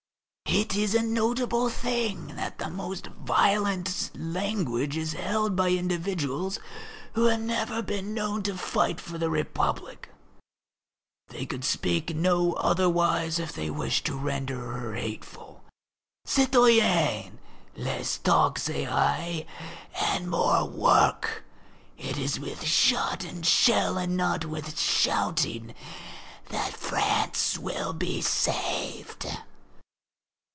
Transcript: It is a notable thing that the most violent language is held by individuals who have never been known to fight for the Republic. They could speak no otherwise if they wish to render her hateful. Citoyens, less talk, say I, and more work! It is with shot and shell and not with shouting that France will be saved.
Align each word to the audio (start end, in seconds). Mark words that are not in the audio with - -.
It 0.53 0.75
is 0.75 0.93
a 0.93 1.01
notable 1.01 1.69
thing 1.69 2.35
that 2.35 2.57
the 2.59 2.69
most 2.69 3.07
violent 3.07 4.11
language 4.13 4.97
is 4.97 5.13
held 5.13 5.55
by 5.55 5.69
individuals 5.69 6.59
who 7.13 7.25
have 7.27 7.39
never 7.39 7.81
been 7.81 8.13
known 8.13 8.43
to 8.43 8.57
fight 8.57 8.99
for 8.99 9.17
the 9.17 9.29
Republic. 9.29 10.09
They 11.29 11.45
could 11.45 11.63
speak 11.63 12.13
no 12.13 12.51
otherwise 12.53 13.39
if 13.39 13.53
they 13.53 13.69
wish 13.69 14.03
to 14.03 14.17
render 14.17 14.59
her 14.73 14.95
hateful. 14.95 15.63
Citoyens, 16.25 17.39
less 17.77 18.17
talk, 18.17 18.59
say 18.59 18.85
I, 18.85 19.45
and 20.01 20.29
more 20.29 20.65
work! 20.65 21.45
It 21.97 22.17
is 22.17 22.41
with 22.41 22.65
shot 22.65 23.23
and 23.23 23.45
shell 23.47 23.97
and 23.97 24.17
not 24.17 24.43
with 24.43 24.77
shouting 24.77 25.73
that 26.49 26.73
France 26.73 27.57
will 27.57 27.93
be 27.93 28.21
saved. 28.21 29.27